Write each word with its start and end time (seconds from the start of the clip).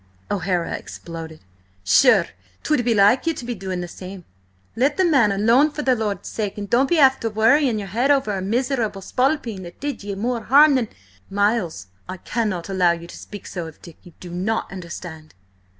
O'Hara 0.31 0.73
exploded. 0.75 1.41
"Sure, 1.83 2.25
'twould 2.63 2.83
be 2.83 2.95
like 2.95 3.27
you 3.27 3.35
to 3.35 3.45
be 3.45 3.53
doing 3.53 3.81
the 3.81 3.87
same. 3.87 4.25
Let 4.75 4.97
the 4.97 5.05
man 5.05 5.31
alone 5.31 5.69
for 5.69 5.83
the 5.83 5.93
Lord's 5.95 6.27
sake, 6.27 6.57
and 6.57 6.67
don't 6.67 6.89
be 6.89 6.97
after 6.97 7.29
worrying 7.29 7.77
your 7.77 7.89
head 7.89 8.09
over 8.09 8.35
a 8.35 8.41
miserable 8.41 9.01
spalpeen 9.03 9.61
that 9.61 9.79
did 9.79 10.03
ye 10.03 10.15
more 10.15 10.41
harm 10.41 10.73
than—" 10.73 10.87
"Miles, 11.29 11.85
I 12.09 12.17
cannot 12.17 12.67
allow 12.67 12.93
you 12.93 13.05
to 13.05 13.15
speak 13.15 13.45
so 13.45 13.67
of 13.67 13.79
Dick! 13.83 13.97
You 14.01 14.13
do 14.19 14.31
not 14.31 14.71
understand." 14.71 15.35